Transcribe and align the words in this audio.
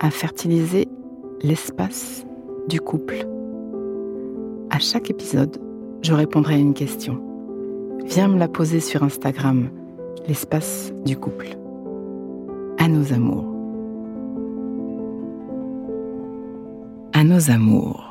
à 0.00 0.10
fertiliser 0.10 0.88
l'espace 1.42 2.24
du 2.68 2.80
couple. 2.80 3.26
À 4.70 4.78
chaque 4.78 5.10
épisode, 5.10 5.58
je 6.02 6.12
répondrai 6.12 6.54
à 6.54 6.58
une 6.58 6.74
question. 6.74 7.22
Viens 8.04 8.28
me 8.28 8.38
la 8.38 8.48
poser 8.48 8.80
sur 8.80 9.02
Instagram, 9.02 9.70
l'espace 10.26 10.92
du 11.04 11.16
couple. 11.16 11.48
À 12.78 12.88
nos 12.88 13.12
amours. 13.12 13.54
À 17.12 17.24
nos 17.24 17.50
amours. 17.50 18.04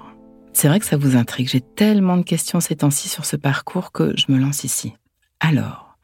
C'est 0.53 0.67
vrai 0.67 0.79
que 0.79 0.85
ça 0.85 0.97
vous 0.97 1.15
intrigue. 1.15 1.47
J'ai 1.47 1.61
tellement 1.61 2.17
de 2.17 2.23
questions 2.23 2.59
ces 2.59 2.77
temps-ci 2.77 3.07
sur 3.07 3.25
ce 3.25 3.35
parcours 3.35 3.91
que 3.91 4.13
je 4.17 4.31
me 4.31 4.37
lance 4.37 4.63
ici. 4.63 4.93
Alors, 5.39 5.97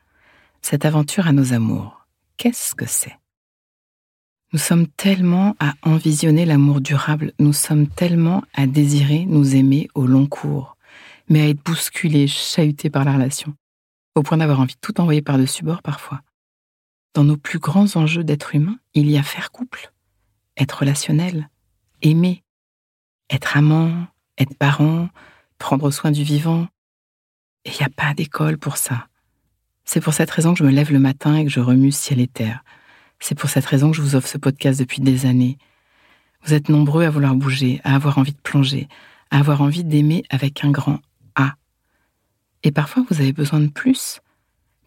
cette 0.62 0.86
aventure 0.86 1.28
à 1.28 1.34
nos 1.34 1.54
amours, 1.54 2.06
qu'est-ce 2.38 2.76
que 2.76 2.86
c'est? 2.88 3.18
Nous 4.54 4.60
sommes 4.60 4.86
tellement 4.86 5.56
à 5.60 5.74
envisionner 5.82 6.46
l'amour 6.46 6.80
durable, 6.80 7.34
nous 7.40 7.54
sommes 7.54 7.88
tellement 7.88 8.44
à 8.54 8.68
désirer 8.68 9.26
nous 9.26 9.56
aimer 9.56 9.88
au 9.96 10.06
long 10.06 10.28
cours, 10.28 10.78
mais 11.28 11.42
à 11.42 11.50
être 11.50 11.64
bousculés, 11.64 12.28
chahutés 12.28 12.92
par 12.92 13.04
la 13.04 13.14
relation, 13.14 13.56
au 14.14 14.22
point 14.22 14.38
d'avoir 14.38 14.60
envie 14.60 14.76
de 14.76 14.80
tout 14.80 15.02
envoyer 15.02 15.24
par-dessus 15.24 15.64
bord 15.64 15.82
parfois. 15.82 16.22
Dans 17.16 17.24
nos 17.24 17.36
plus 17.36 17.58
grands 17.58 17.96
enjeux 17.96 18.24
d'être 18.24 18.54
humain, 18.54 18.78
il 18.94 19.10
y 19.10 19.18
a 19.18 19.24
faire 19.24 19.52
couple, 19.52 19.92
être 20.56 20.82
relationnel, 20.82 21.50
aimer, 22.04 22.44
être 23.32 23.58
amant, 23.58 24.06
être 24.38 24.56
parent, 24.56 25.10
prendre 25.58 25.90
soin 25.90 26.12
du 26.12 26.22
vivant. 26.22 26.68
Et 27.66 27.72
il 27.72 27.78
n'y 27.80 27.86
a 27.86 27.90
pas 27.90 28.14
d'école 28.14 28.60
pour 28.60 28.78
ça. 28.78 29.08
C'est 29.84 30.00
pour 30.00 30.14
cette 30.14 30.30
raison 30.30 30.54
que 30.54 30.60
je 30.60 30.64
me 30.64 30.70
lève 30.70 30.92
le 30.92 31.00
matin 31.00 31.38
et 31.38 31.44
que 31.44 31.50
je 31.50 31.60
remue 31.60 31.92
ciel 31.92 32.20
et 32.20 32.28
terre. 32.28 32.64
C'est 33.26 33.36
pour 33.36 33.50
cette 33.50 33.66
raison 33.66 33.90
que 33.90 33.96
je 33.96 34.02
vous 34.02 34.16
offre 34.16 34.28
ce 34.28 34.38
podcast 34.38 34.78
depuis 34.78 35.00
des 35.00 35.26
années. 35.26 35.58
Vous 36.44 36.54
êtes 36.54 36.68
nombreux 36.68 37.06
à 37.06 37.10
vouloir 37.10 37.36
bouger, 37.36 37.80
à 37.86 37.96
avoir 37.96 38.18
envie 38.18 38.34
de 38.34 38.42
plonger, 38.44 38.90
à 39.32 39.40
avoir 39.40 39.62
envie 39.62 39.86
d'aimer 39.86 40.26
avec 40.30 40.66
un 40.66 40.72
grand 40.72 41.00
A. 41.36 41.54
Et 42.64 42.74
parfois, 42.74 43.06
vous 43.10 43.22
avez 43.22 43.32
besoin 43.32 43.62
de 43.62 43.70
plus. 43.70 44.20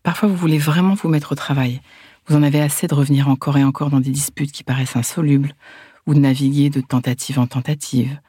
Parfois, 0.03 0.29
vous 0.29 0.37
voulez 0.37 0.59
vraiment 0.59 0.93
vous 0.93 1.09
mettre 1.09 1.33
au 1.33 1.35
travail. 1.35 1.81
Vous 2.27 2.37
en 2.37 2.43
avez 2.43 2.61
assez 2.61 2.87
de 2.87 2.95
revenir 2.95 3.31
encore 3.31 3.57
et 3.57 3.65
encore 3.65 3.89
dans 3.89 4.01
des 4.01 4.11
disputes 4.11 4.53
qui 4.53 4.65
paraissent 4.65 4.97
insolubles, 4.97 5.55
ou 6.07 6.13
de 6.13 6.21
naviguer 6.21 6.69
de 6.69 6.83
tentative 6.83 7.39
en 7.39 7.47
tentative. 7.47 8.21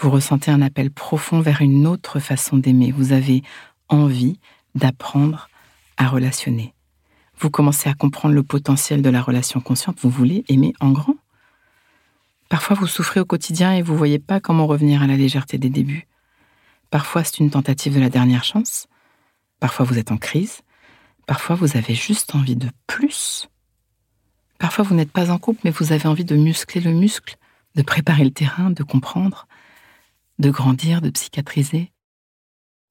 Vous 0.00 0.10
ressentez 0.10 0.50
un 0.50 0.60
appel 0.60 0.90
profond 0.90 1.40
vers 1.40 1.62
une 1.62 1.86
autre 1.86 2.18
façon 2.18 2.56
d'aimer. 2.56 2.90
Vous 2.90 3.12
avez 3.12 3.44
envie 3.88 4.40
d'apprendre 4.74 5.48
à 5.98 6.08
relationner. 6.08 6.75
Vous 7.38 7.50
commencez 7.50 7.88
à 7.88 7.94
comprendre 7.94 8.34
le 8.34 8.42
potentiel 8.42 9.02
de 9.02 9.10
la 9.10 9.20
relation 9.20 9.60
consciente, 9.60 9.98
vous 10.00 10.10
voulez 10.10 10.44
aimer 10.48 10.72
en 10.80 10.90
grand. 10.90 11.16
Parfois 12.48 12.76
vous 12.76 12.86
souffrez 12.86 13.20
au 13.20 13.24
quotidien 13.24 13.74
et 13.74 13.82
vous 13.82 13.92
ne 13.92 13.98
voyez 13.98 14.18
pas 14.18 14.40
comment 14.40 14.66
revenir 14.66 15.02
à 15.02 15.06
la 15.06 15.16
légèreté 15.16 15.58
des 15.58 15.68
débuts. 15.68 16.06
Parfois 16.90 17.24
c'est 17.24 17.38
une 17.38 17.50
tentative 17.50 17.94
de 17.94 18.00
la 18.00 18.08
dernière 18.08 18.44
chance. 18.44 18.86
Parfois 19.60 19.84
vous 19.84 19.98
êtes 19.98 20.12
en 20.12 20.16
crise. 20.16 20.62
Parfois 21.26 21.56
vous 21.56 21.76
avez 21.76 21.94
juste 21.94 22.34
envie 22.34 22.56
de 22.56 22.70
plus. 22.86 23.48
Parfois 24.58 24.84
vous 24.84 24.94
n'êtes 24.94 25.12
pas 25.12 25.30
en 25.30 25.38
couple 25.38 25.60
mais 25.64 25.70
vous 25.70 25.92
avez 25.92 26.06
envie 26.06 26.24
de 26.24 26.36
muscler 26.36 26.80
le 26.80 26.92
muscle, 26.92 27.36
de 27.74 27.82
préparer 27.82 28.24
le 28.24 28.30
terrain, 28.30 28.70
de 28.70 28.82
comprendre, 28.82 29.46
de 30.38 30.50
grandir, 30.50 31.02
de 31.02 31.10
psychiatriser. 31.10 31.92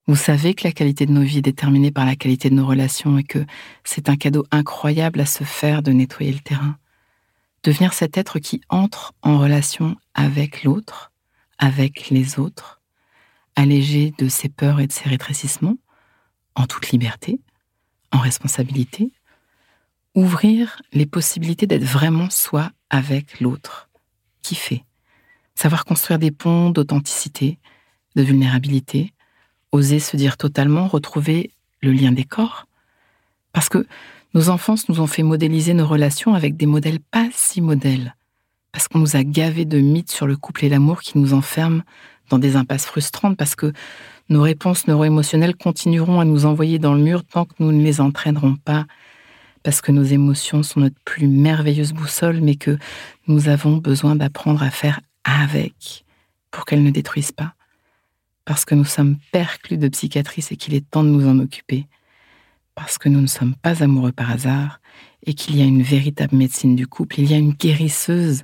Vous 0.08 0.16
savez 0.16 0.54
que 0.54 0.68
la 0.68 0.72
qualité 0.72 1.08
de 1.08 1.12
nos 1.12 1.24
vies 1.24 1.40
est 1.40 1.42
déterminée 1.42 1.92
par 1.92 2.06
la 2.06 2.16
qualité 2.16 2.52
de 2.52 2.56
nos 2.56 2.68
relations 2.68 3.18
et 3.18 3.24
que 3.24 3.44
c'est 3.84 4.08
un 4.08 4.16
cadeau 4.16 4.46
incroyable 4.52 5.20
à 5.20 5.26
se 5.26 5.44
faire 5.44 5.82
de 5.82 5.92
nettoyer 5.92 6.32
le 6.32 6.40
terrain. 6.40 6.78
Devenir 7.64 7.94
cet 7.94 8.16
être 8.16 8.38
qui 8.38 8.62
entre 8.70 9.14
en 9.24 9.40
relation 9.40 9.96
avec 10.14 10.64
l'autre, 10.64 11.12
avec 11.58 12.12
les 12.12 12.38
autres, 12.38 12.82
allégé 13.56 14.14
de 14.20 14.28
ses 14.28 14.48
peurs 14.48 14.80
et 14.80 14.86
de 14.86 14.92
ses 14.92 15.10
rétrécissements, 15.10 15.78
en 16.54 16.68
toute 16.68 16.92
liberté, 16.92 17.40
en 18.12 18.20
responsabilité, 18.20 19.12
ouvrir 20.14 20.84
les 20.94 21.08
possibilités 21.08 21.66
d'être 21.66 21.84
vraiment 21.84 22.30
soi 22.30 22.70
avec 22.92 23.40
l'autre, 23.40 23.90
kiffer, 24.44 24.86
savoir 25.56 25.84
construire 25.84 26.20
des 26.20 26.32
ponts 26.32 26.70
d'authenticité, 26.70 27.58
de 28.16 28.22
vulnérabilité, 28.22 29.15
oser 29.76 30.00
se 30.00 30.18
dire 30.18 30.38
totalement, 30.38 30.88
retrouver 30.88 31.52
le 31.82 31.92
lien 31.92 32.12
des 32.12 32.24
corps. 32.24 32.66
Parce 33.54 33.70
que 33.70 33.86
nos 34.34 34.50
enfances 34.50 34.90
nous 34.90 35.00
ont 35.00 35.08
fait 35.08 35.24
modéliser 35.24 35.74
nos 35.74 35.88
relations 35.88 36.34
avec 36.34 36.58
des 36.58 36.66
modèles 36.66 37.00
pas 37.00 37.28
si 37.32 37.62
modèles. 37.62 38.16
Parce 38.72 38.88
qu'on 38.88 39.00
nous 39.00 39.16
a 39.16 39.24
gavés 39.24 39.66
de 39.66 39.80
mythes 39.80 40.12
sur 40.12 40.28
le 40.28 40.36
couple 40.36 40.66
et 40.66 40.70
l'amour 40.70 41.02
qui 41.02 41.18
nous 41.18 41.34
enferment 41.34 41.84
dans 42.30 42.40
des 42.40 42.56
impasses 42.56 42.86
frustrantes, 42.86 43.38
parce 43.38 43.56
que 43.56 43.72
nos 44.30 44.42
réponses 44.42 44.88
neuroémotionnelles 44.88 45.56
continueront 45.56 46.20
à 46.20 46.26
nous 46.26 46.46
envoyer 46.46 46.80
dans 46.80 46.96
le 46.96 47.02
mur 47.02 47.24
tant 47.24 47.46
que 47.46 47.54
nous 47.60 47.72
ne 47.72 47.84
les 47.84 48.02
entraînerons 48.02 48.56
pas, 48.56 48.86
parce 49.64 49.82
que 49.82 49.92
nos 49.92 50.04
émotions 50.04 50.64
sont 50.64 50.80
notre 50.80 51.00
plus 51.06 51.28
merveilleuse 51.28 51.94
boussole, 51.94 52.42
mais 52.42 52.56
que 52.56 52.78
nous 53.28 53.48
avons 53.48 53.78
besoin 53.78 54.16
d'apprendre 54.16 54.64
à 54.64 54.72
faire 54.72 55.00
avec 55.24 56.04
pour 56.52 56.66
qu'elles 56.66 56.84
ne 56.84 56.92
détruisent 56.92 57.32
pas 57.32 57.54
parce 58.46 58.64
que 58.64 58.76
nous 58.76 58.86
sommes 58.86 59.18
perclus 59.32 59.78
de 59.78 59.90
psychiatrice 59.90 60.52
et 60.52 60.56
qu'il 60.56 60.74
est 60.76 60.90
temps 60.90 61.04
de 61.04 61.10
nous 61.10 61.28
en 61.28 61.40
occuper, 61.40 61.88
parce 62.76 62.98
que 62.98 63.10
nous 63.10 63.22
ne 63.22 63.28
sommes 63.28 63.56
pas 63.56 63.84
amoureux 63.84 64.12
par 64.12 64.32
hasard 64.32 64.80
et 65.24 65.34
qu'il 65.34 65.58
y 65.58 65.62
a 65.62 65.66
une 65.66 65.82
véritable 65.82 66.38
médecine 66.38 66.76
du 66.76 66.88
couple, 66.88 67.20
il 67.20 67.32
y 67.32 67.34
a 67.34 67.38
une 67.38 67.54
guérisseuse 67.54 68.44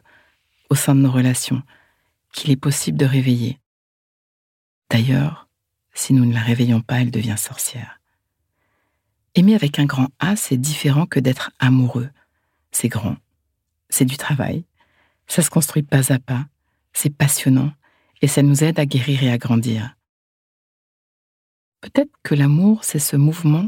au 0.70 0.76
sein 0.76 0.96
de 0.96 1.02
nos 1.02 1.12
relations 1.12 1.62
qu'il 2.34 2.50
est 2.50 2.58
possible 2.58 2.98
de 2.98 3.06
réveiller. 3.06 3.60
D'ailleurs, 4.90 5.48
si 5.94 6.14
nous 6.14 6.26
ne 6.26 6.34
la 6.34 6.42
réveillons 6.42 6.82
pas, 6.82 7.02
elle 7.02 7.12
devient 7.12 7.38
sorcière. 7.38 8.00
Aimer 9.36 9.56
avec 9.56 9.80
un 9.80 9.86
grand 9.86 10.10
A, 10.20 10.36
c'est 10.36 10.58
différent 10.58 11.06
que 11.06 11.20
d'être 11.20 11.52
amoureux. 11.60 12.10
C'est 12.72 12.88
grand, 12.88 13.18
c'est 13.90 14.06
du 14.06 14.18
travail, 14.18 14.64
ça 15.28 15.42
se 15.42 15.50
construit 15.50 15.84
pas 15.84 16.12
à 16.12 16.20
pas, 16.20 16.46
c'est 16.94 17.10
passionnant, 17.10 17.72
et 18.22 18.28
ça 18.28 18.44
nous 18.44 18.64
aide 18.64 18.80
à 18.80 18.86
guérir 18.86 19.24
et 19.24 19.32
à 19.32 19.38
grandir. 19.38 19.96
Peut-être 21.82 22.12
que 22.24 22.36
l'amour, 22.36 22.84
c'est 22.84 23.00
ce 23.00 23.16
mouvement 23.16 23.68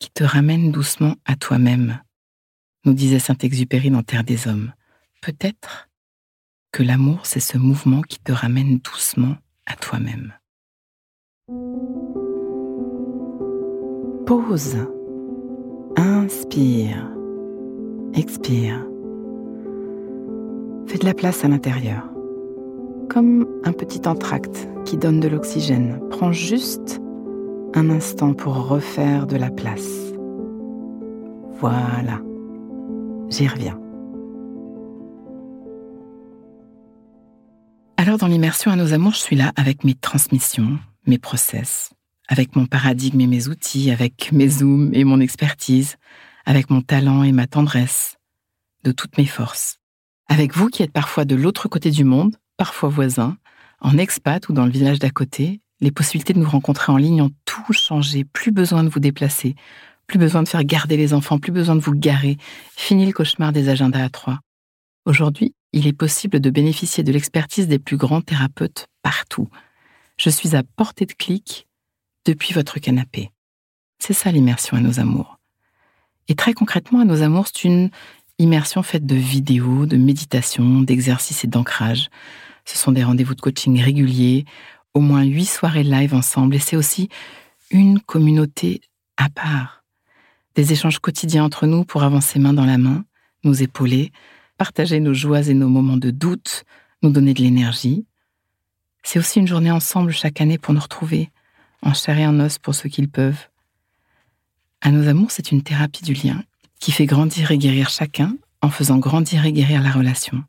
qui 0.00 0.10
te 0.10 0.24
ramène 0.24 0.72
doucement 0.72 1.14
à 1.24 1.36
toi-même, 1.36 2.02
nous 2.84 2.94
disait 2.94 3.20
Saint-Exupéry 3.20 3.90
dans 3.90 4.02
Terre 4.02 4.24
des 4.24 4.48
Hommes. 4.48 4.72
Peut-être 5.20 5.88
que 6.72 6.82
l'amour, 6.82 7.26
c'est 7.26 7.40
ce 7.40 7.56
mouvement 7.58 8.02
qui 8.02 8.18
te 8.18 8.32
ramène 8.32 8.78
doucement 8.78 9.36
à 9.66 9.76
toi-même. 9.76 10.34
Pause. 14.26 14.78
Inspire. 15.96 17.08
Expire. 18.14 18.84
Fais 20.88 20.98
de 20.98 21.04
la 21.04 21.14
place 21.14 21.44
à 21.44 21.48
l'intérieur 21.48 22.11
comme 23.12 23.46
un 23.62 23.72
petit 23.72 24.08
entracte 24.08 24.66
qui 24.86 24.96
donne 24.96 25.20
de 25.20 25.28
l'oxygène. 25.28 26.00
Prends 26.10 26.32
juste 26.32 26.98
un 27.74 27.90
instant 27.90 28.32
pour 28.32 28.68
refaire 28.68 29.26
de 29.26 29.36
la 29.36 29.50
place. 29.50 30.14
Voilà, 31.60 32.22
j'y 33.28 33.46
reviens. 33.46 33.78
Alors 37.98 38.16
dans 38.16 38.28
l'immersion 38.28 38.70
à 38.70 38.76
nos 38.76 38.94
amours, 38.94 39.12
je 39.12 39.20
suis 39.20 39.36
là 39.36 39.52
avec 39.56 39.84
mes 39.84 39.94
transmissions, 39.94 40.78
mes 41.06 41.18
process, 41.18 41.90
avec 42.28 42.56
mon 42.56 42.64
paradigme 42.64 43.20
et 43.20 43.26
mes 43.26 43.48
outils, 43.48 43.90
avec 43.90 44.32
mes 44.32 44.48
zooms 44.48 44.90
et 44.94 45.04
mon 45.04 45.20
expertise, 45.20 45.96
avec 46.46 46.70
mon 46.70 46.80
talent 46.80 47.24
et 47.24 47.32
ma 47.32 47.46
tendresse, 47.46 48.16
de 48.84 48.92
toutes 48.92 49.18
mes 49.18 49.26
forces. 49.26 49.80
Avec 50.28 50.56
vous 50.56 50.68
qui 50.68 50.82
êtes 50.82 50.92
parfois 50.92 51.26
de 51.26 51.36
l'autre 51.36 51.68
côté 51.68 51.90
du 51.90 52.04
monde, 52.04 52.36
parfois 52.62 52.90
voisins, 52.90 53.36
en 53.80 53.98
expat 53.98 54.48
ou 54.48 54.52
dans 54.52 54.64
le 54.64 54.70
village 54.70 55.00
d'à 55.00 55.10
côté, 55.10 55.60
les 55.80 55.90
possibilités 55.90 56.32
de 56.32 56.38
nous 56.38 56.48
rencontrer 56.48 56.92
en 56.92 56.96
ligne 56.96 57.22
ont 57.22 57.32
tout 57.44 57.72
changé. 57.72 58.22
Plus 58.22 58.52
besoin 58.52 58.84
de 58.84 58.88
vous 58.88 59.00
déplacer, 59.00 59.56
plus 60.06 60.20
besoin 60.20 60.44
de 60.44 60.48
faire 60.48 60.62
garder 60.62 60.96
les 60.96 61.12
enfants, 61.12 61.40
plus 61.40 61.50
besoin 61.50 61.74
de 61.74 61.80
vous 61.80 61.96
garer. 61.96 62.36
Fini 62.76 63.04
le 63.04 63.10
cauchemar 63.10 63.50
des 63.50 63.68
agendas 63.68 64.04
à 64.04 64.10
trois. 64.10 64.38
Aujourd'hui, 65.06 65.56
il 65.72 65.88
est 65.88 65.92
possible 65.92 66.38
de 66.38 66.50
bénéficier 66.50 67.02
de 67.02 67.10
l'expertise 67.10 67.66
des 67.66 67.80
plus 67.80 67.96
grands 67.96 68.20
thérapeutes 68.20 68.86
partout. 69.02 69.48
Je 70.16 70.30
suis 70.30 70.54
à 70.54 70.62
portée 70.62 71.06
de 71.06 71.14
clic 71.14 71.66
depuis 72.26 72.54
votre 72.54 72.78
canapé. 72.78 73.32
C'est 73.98 74.14
ça 74.14 74.30
l'immersion 74.30 74.76
à 74.76 74.80
nos 74.80 75.00
amours. 75.00 75.40
Et 76.28 76.36
très 76.36 76.54
concrètement, 76.54 77.00
à 77.00 77.04
nos 77.04 77.22
amours, 77.22 77.48
c'est 77.48 77.64
une 77.64 77.90
immersion 78.38 78.84
faite 78.84 79.04
de 79.04 79.16
vidéos, 79.16 79.84
de 79.84 79.96
méditation, 79.96 80.80
d'exercices 80.82 81.42
et 81.42 81.48
d'ancrage. 81.48 82.08
Ce 82.64 82.78
sont 82.78 82.92
des 82.92 83.04
rendez-vous 83.04 83.34
de 83.34 83.40
coaching 83.40 83.80
réguliers, 83.80 84.44
au 84.94 85.00
moins 85.00 85.24
huit 85.24 85.46
soirées 85.46 85.82
live 85.82 86.14
ensemble, 86.14 86.54
et 86.54 86.58
c'est 86.58 86.76
aussi 86.76 87.08
une 87.70 88.00
communauté 88.00 88.80
à 89.16 89.28
part. 89.28 89.84
Des 90.54 90.72
échanges 90.72 90.98
quotidiens 90.98 91.44
entre 91.44 91.66
nous 91.66 91.84
pour 91.84 92.02
avancer 92.02 92.38
main 92.38 92.52
dans 92.52 92.66
la 92.66 92.78
main, 92.78 93.04
nous 93.44 93.62
épauler, 93.62 94.12
partager 94.58 95.00
nos 95.00 95.14
joies 95.14 95.48
et 95.48 95.54
nos 95.54 95.68
moments 95.68 95.96
de 95.96 96.10
doute, 96.10 96.64
nous 97.02 97.10
donner 97.10 97.34
de 97.34 97.42
l'énergie. 97.42 98.04
C'est 99.02 99.18
aussi 99.18 99.40
une 99.40 99.48
journée 99.48 99.70
ensemble 99.70 100.12
chaque 100.12 100.40
année 100.40 100.58
pour 100.58 100.74
nous 100.74 100.80
retrouver, 100.80 101.30
en 101.82 101.94
chair 101.94 102.18
et 102.18 102.26
en 102.26 102.38
os 102.38 102.58
pour 102.58 102.74
ceux 102.74 102.88
qui 102.88 103.00
le 103.00 103.08
peuvent. 103.08 103.48
À 104.80 104.90
nos 104.90 105.08
amours, 105.08 105.30
c'est 105.30 105.52
une 105.52 105.62
thérapie 105.62 106.04
du 106.04 106.12
lien 106.12 106.42
qui 106.78 106.92
fait 106.92 107.06
grandir 107.06 107.50
et 107.50 107.58
guérir 107.58 107.88
chacun 107.88 108.36
en 108.60 108.70
faisant 108.70 108.98
grandir 108.98 109.44
et 109.46 109.52
guérir 109.52 109.82
la 109.82 109.90
relation. 109.90 110.44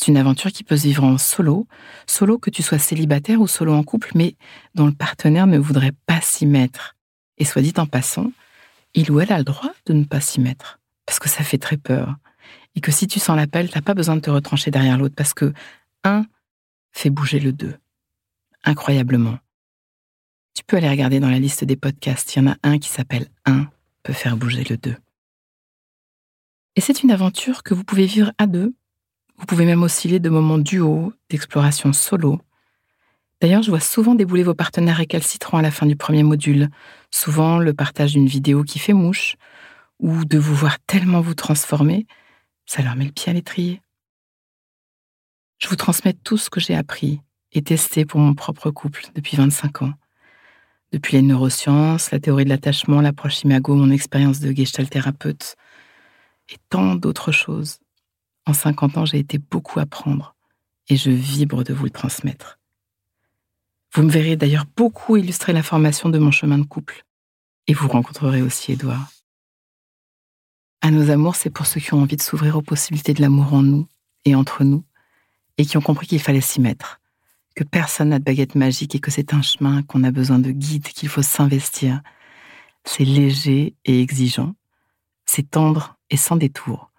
C'est 0.00 0.08
une 0.08 0.16
aventure 0.16 0.50
qui 0.50 0.64
peut 0.64 0.78
se 0.78 0.84
vivre 0.84 1.04
en 1.04 1.18
solo, 1.18 1.66
solo 2.06 2.38
que 2.38 2.48
tu 2.48 2.62
sois 2.62 2.78
célibataire 2.78 3.38
ou 3.38 3.46
solo 3.46 3.74
en 3.74 3.82
couple, 3.82 4.12
mais 4.14 4.34
dont 4.74 4.86
le 4.86 4.94
partenaire 4.94 5.46
ne 5.46 5.58
voudrait 5.58 5.92
pas 6.06 6.22
s'y 6.22 6.46
mettre. 6.46 6.96
Et 7.36 7.44
soit 7.44 7.60
dit 7.60 7.74
en 7.76 7.84
passant, 7.84 8.32
il 8.94 9.10
ou 9.10 9.20
elle 9.20 9.30
a 9.30 9.36
le 9.36 9.44
droit 9.44 9.72
de 9.84 9.92
ne 9.92 10.04
pas 10.04 10.22
s'y 10.22 10.40
mettre, 10.40 10.80
parce 11.04 11.18
que 11.18 11.28
ça 11.28 11.44
fait 11.44 11.58
très 11.58 11.76
peur. 11.76 12.16
Et 12.74 12.80
que 12.80 12.90
si 12.90 13.08
tu 13.08 13.20
sens 13.20 13.36
l'appel, 13.36 13.68
t'as 13.68 13.82
pas 13.82 13.92
besoin 13.92 14.16
de 14.16 14.22
te 14.22 14.30
retrancher 14.30 14.70
derrière 14.70 14.96
l'autre, 14.96 15.14
parce 15.14 15.34
que 15.34 15.52
un 16.02 16.24
fait 16.92 17.10
bouger 17.10 17.38
le 17.38 17.52
deux. 17.52 17.76
Incroyablement. 18.64 19.38
Tu 20.54 20.64
peux 20.64 20.78
aller 20.78 20.88
regarder 20.88 21.20
dans 21.20 21.28
la 21.28 21.38
liste 21.38 21.64
des 21.64 21.76
podcasts, 21.76 22.34
il 22.34 22.38
y 22.38 22.42
en 22.48 22.52
a 22.52 22.56
un 22.62 22.78
qui 22.78 22.88
s'appelle 22.88 23.28
Un 23.44 23.66
peut 24.02 24.14
faire 24.14 24.38
bouger 24.38 24.64
le 24.64 24.78
deux. 24.78 24.96
Et 26.74 26.80
c'est 26.80 27.02
une 27.02 27.10
aventure 27.10 27.62
que 27.62 27.74
vous 27.74 27.84
pouvez 27.84 28.06
vivre 28.06 28.32
à 28.38 28.46
deux 28.46 28.72
vous 29.40 29.46
pouvez 29.46 29.64
même 29.64 29.82
osciller 29.82 30.20
de 30.20 30.28
moments 30.28 30.58
duo, 30.58 31.14
d'exploration 31.30 31.94
solo. 31.94 32.38
D'ailleurs, 33.40 33.62
je 33.62 33.70
vois 33.70 33.80
souvent 33.80 34.14
débouler 34.14 34.42
vos 34.42 34.54
partenaires 34.54 34.98
récalcitrants 34.98 35.56
à 35.56 35.62
la 35.62 35.70
fin 35.70 35.86
du 35.86 35.96
premier 35.96 36.22
module, 36.22 36.68
souvent 37.10 37.58
le 37.58 37.72
partage 37.72 38.12
d'une 38.12 38.26
vidéo 38.26 38.64
qui 38.64 38.78
fait 38.78 38.92
mouche, 38.92 39.36
ou 39.98 40.26
de 40.26 40.36
vous 40.36 40.54
voir 40.54 40.78
tellement 40.80 41.22
vous 41.22 41.34
transformer, 41.34 42.06
ça 42.66 42.82
leur 42.82 42.96
met 42.96 43.06
le 43.06 43.12
pied 43.12 43.30
à 43.30 43.32
l'étrier. 43.32 43.80
Je 45.58 45.68
vous 45.68 45.76
transmets 45.76 46.12
tout 46.12 46.36
ce 46.36 46.50
que 46.50 46.60
j'ai 46.60 46.74
appris 46.74 47.20
et 47.52 47.62
testé 47.62 48.04
pour 48.04 48.20
mon 48.20 48.34
propre 48.34 48.70
couple 48.70 49.06
depuis 49.14 49.38
25 49.38 49.82
ans. 49.82 49.94
Depuis 50.92 51.16
les 51.16 51.22
neurosciences, 51.22 52.10
la 52.10 52.20
théorie 52.20 52.44
de 52.44 52.50
l'attachement, 52.50 53.00
l'approche 53.00 53.42
imago, 53.42 53.74
mon 53.74 53.90
expérience 53.90 54.40
de 54.40 54.52
gestalt 54.52 54.90
thérapeute 54.90 55.56
et 56.50 56.56
tant 56.68 56.94
d'autres 56.94 57.32
choses. 57.32 57.78
En 58.46 58.52
50 58.52 58.98
ans, 58.98 59.04
j'ai 59.04 59.18
été 59.18 59.38
beaucoup 59.38 59.80
apprendre 59.80 60.34
et 60.88 60.96
je 60.96 61.10
vibre 61.10 61.64
de 61.64 61.72
vous 61.72 61.84
le 61.84 61.90
transmettre. 61.90 62.58
Vous 63.92 64.02
me 64.02 64.10
verrez 64.10 64.36
d'ailleurs 64.36 64.66
beaucoup 64.76 65.16
illustrer 65.16 65.52
la 65.52 65.62
formation 65.62 66.08
de 66.08 66.18
mon 66.18 66.30
chemin 66.30 66.58
de 66.58 66.64
couple 66.64 67.04
et 67.66 67.74
vous 67.74 67.88
rencontrerez 67.88 68.42
aussi 68.42 68.72
Édouard. 68.72 69.10
À 70.80 70.90
nos 70.90 71.10
amours, 71.10 71.36
c'est 71.36 71.50
pour 71.50 71.66
ceux 71.66 71.80
qui 71.80 71.92
ont 71.92 72.02
envie 72.02 72.16
de 72.16 72.22
s'ouvrir 72.22 72.56
aux 72.56 72.62
possibilités 72.62 73.14
de 73.14 73.20
l'amour 73.20 73.52
en 73.52 73.62
nous 73.62 73.86
et 74.24 74.34
entre 74.34 74.64
nous 74.64 74.84
et 75.58 75.66
qui 75.66 75.76
ont 75.76 75.82
compris 75.82 76.06
qu'il 76.06 76.20
fallait 76.20 76.40
s'y 76.40 76.60
mettre, 76.60 77.00
que 77.54 77.64
personne 77.64 78.10
n'a 78.10 78.18
de 78.18 78.24
baguette 78.24 78.54
magique 78.54 78.94
et 78.94 79.00
que 79.00 79.10
c'est 79.10 79.34
un 79.34 79.42
chemin 79.42 79.82
qu'on 79.82 80.04
a 80.04 80.10
besoin 80.10 80.38
de 80.38 80.50
guide, 80.50 80.84
qu'il 80.84 81.08
faut 81.08 81.22
s'investir. 81.22 82.00
C'est 82.84 83.04
léger 83.04 83.74
et 83.84 84.00
exigeant, 84.00 84.54
c'est 85.26 85.50
tendre 85.50 85.96
et 86.08 86.16
sans 86.16 86.36
détour. 86.36 86.89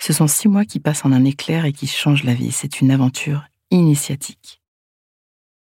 Ce 0.00 0.14
sont 0.14 0.26
six 0.26 0.48
mois 0.48 0.64
qui 0.64 0.80
passent 0.80 1.04
en 1.04 1.12
un 1.12 1.24
éclair 1.24 1.66
et 1.66 1.72
qui 1.74 1.86
changent 1.86 2.24
la 2.24 2.32
vie. 2.32 2.52
C'est 2.52 2.80
une 2.80 2.90
aventure 2.90 3.44
initiatique. 3.70 4.62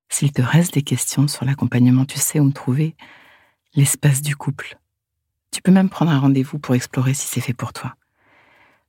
S'il 0.08 0.32
te 0.32 0.42
reste 0.42 0.74
des 0.76 0.82
questions 0.82 1.28
sur 1.28 1.44
l'accompagnement, 1.44 2.06
tu 2.06 2.18
sais 2.18 2.40
où 2.40 2.46
me 2.46 2.54
trouver, 2.54 2.96
l'espace 3.76 4.22
du 4.22 4.38
couple. 4.38 4.80
Tu 5.52 5.62
peux 5.62 5.72
même 5.72 5.90
prendre 5.90 6.12
un 6.12 6.20
rendez-vous 6.20 6.58
pour 6.58 6.74
explorer 6.74 7.14
si 7.14 7.28
c'est 7.28 7.42
fait 7.42 7.54
pour 7.54 7.74
toi. 7.74 7.96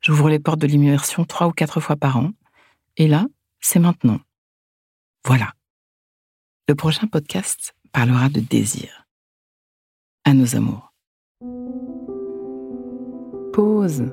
J'ouvre 0.01 0.29
les 0.29 0.39
portes 0.39 0.61
de 0.61 0.69
l'immersion 0.69 1.25
trois 1.25 1.49
ou 1.49 1.53
quatre 1.53 1.81
fois 1.81 1.97
par 1.97 2.17
an. 2.17 2.31
Et 2.97 3.09
là, 3.09 3.27
c'est 3.61 3.81
maintenant. 3.81 4.21
Voilà. 5.25 5.53
Le 6.69 6.77
prochain 6.77 7.09
podcast 7.09 7.75
parlera 7.91 8.29
de 8.29 8.41
désir. 8.41 9.07
À 10.25 10.33
nos 10.33 10.55
amours. 10.55 10.93
Pause 13.53 14.13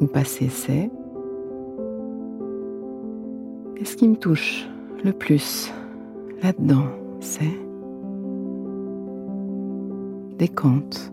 ou 0.00 0.06
passé 0.06 0.48
c'est. 0.48 0.90
Et 3.78 3.84
ce 3.84 3.96
qui 3.96 4.08
me 4.08 4.16
touche 4.16 4.68
le 5.04 5.12
plus 5.12 5.72
là-dedans, 6.42 6.86
c'est? 7.20 7.44
Décompte 10.38 11.12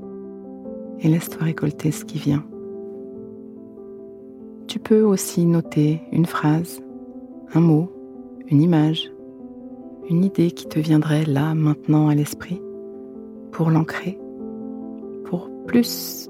et 1.02 1.10
laisse-toi 1.10 1.44
récolter 1.44 1.92
ce 1.92 2.06
qui 2.06 2.18
vient. 2.18 2.44
Tu 4.68 4.80
peux 4.80 5.02
aussi 5.02 5.46
noter 5.46 6.02
une 6.12 6.26
phrase, 6.26 6.82
un 7.54 7.60
mot, 7.60 7.92
une 8.48 8.62
image, 8.62 9.12
une 10.10 10.24
idée 10.24 10.52
qui 10.52 10.68
te 10.68 10.80
viendrait 10.80 11.26
là, 11.26 11.54
maintenant 11.54 12.08
à 12.08 12.16
l'esprit, 12.16 12.62
pour 13.52 13.70
l'ancrer, 13.70 14.20
pour 15.26 15.50
plus 15.68 16.30